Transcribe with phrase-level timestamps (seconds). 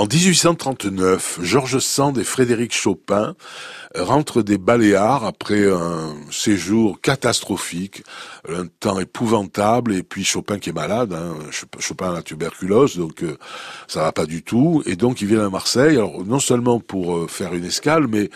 [0.00, 3.34] En 1839, Georges Sand et Frédéric Chopin
[3.94, 8.02] rentrent des Baléares après un séjour catastrophique,
[8.48, 11.34] un temps épouvantable, et puis Chopin qui est malade, hein,
[11.80, 13.36] Chopin a la tuberculose, donc euh,
[13.88, 17.18] ça va pas du tout, et donc ils viennent à Marseille, alors non seulement pour
[17.18, 18.30] euh, faire une escale, mais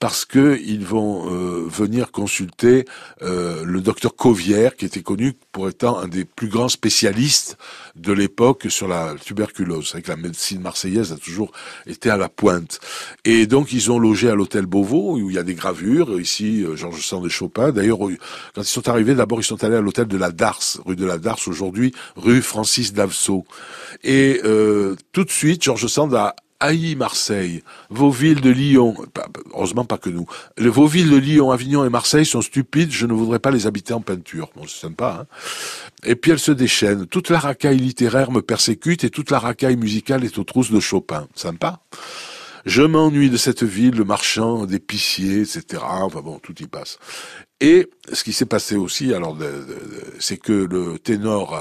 [0.00, 2.86] parce que ils vont euh, venir consulter
[3.20, 7.58] euh, le docteur Covière, qui était connu pour étant un des plus grands spécialistes
[7.96, 9.92] de l'époque sur la tuberculose.
[10.02, 11.52] Que la médecine marseillaise a toujours
[11.86, 12.80] été à la pointe.
[13.24, 16.20] Et donc ils ont logé à l'hôtel Beauvau, où il y a des gravures.
[16.20, 17.72] Ici, euh, Georges Sand et Chopin.
[17.72, 17.98] D'ailleurs,
[18.54, 21.06] quand ils sont arrivés, d'abord ils sont allés à l'hôtel de la Darse, rue de
[21.06, 23.44] la Darse, aujourd'hui rue Francis Davso.
[24.02, 24.40] Et
[25.12, 28.94] tout de suite, Georges Sand a haï Marseille, vos villes de Lyon,
[29.54, 30.26] heureusement pas que nous,
[30.58, 33.94] vos villes de Lyon, Avignon et Marseille sont stupides, je ne voudrais pas les habiter
[33.94, 34.50] en peinture.
[34.54, 35.26] Bon, c'est sympa, hein
[36.04, 37.06] Et puis elle se déchaîne.
[37.06, 40.80] Toute la racaille littéraire me persécute et toute la racaille musicale est aux trousses de
[40.80, 41.26] Chopin.
[41.34, 41.80] Sympa
[42.66, 45.82] je m'ennuie de cette ville, le marchand d'épiciers, etc.
[45.82, 46.98] Enfin bon, tout y passe.
[47.60, 49.36] Et ce qui s'est passé aussi, alors,
[50.18, 51.54] c'est que le ténor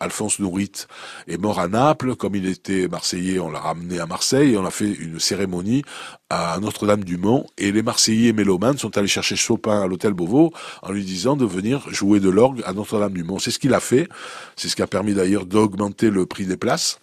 [0.00, 0.86] Alphonse Nourit
[1.28, 2.16] est mort à Naples.
[2.16, 5.82] Comme il était marseillais, on l'a ramené à Marseille et on a fait une cérémonie
[6.30, 7.46] à Notre-Dame-du-Mont.
[7.58, 11.44] Et les Marseillais mélomanes sont allés chercher Chopin à l'hôtel Beauvau en lui disant de
[11.46, 13.38] venir jouer de l'orgue à Notre-Dame-du-Mont.
[13.38, 14.08] C'est ce qu'il a fait.
[14.56, 17.00] C'est ce qui a permis d'ailleurs d'augmenter le prix des places.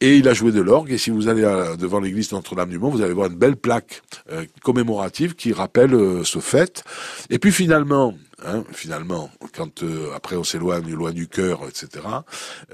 [0.00, 0.90] Et il a joué de l'orgue.
[0.90, 1.42] Et si vous allez
[1.78, 6.40] devant l'église Notre-Dame-du-Mont, vous allez voir une belle plaque euh, commémorative qui rappelle euh, ce
[6.40, 6.82] fait.
[7.30, 7.52] Et puis
[7.92, 12.04] finalement, Hein, finalement, quand euh, après on s'éloigne loin du cœur, etc.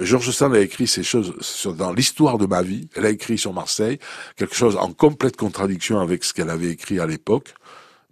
[0.00, 1.34] Georges Sand a écrit ces choses
[1.76, 2.88] dans l'histoire de ma vie.
[2.94, 3.98] Elle a écrit sur Marseille
[4.36, 7.54] quelque chose en complète contradiction avec ce qu'elle avait écrit à l'époque.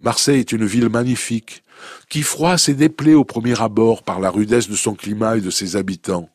[0.01, 1.63] Marseille est une ville magnifique
[2.09, 5.49] qui froisse et déplaît au premier abord par la rudesse de son climat et de
[5.49, 6.29] ses habitants.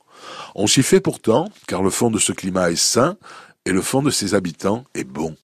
[0.57, 3.17] On s'y fait pourtant, car le fond de ce climat est sain
[3.65, 5.37] et le fond de ses habitants est bon.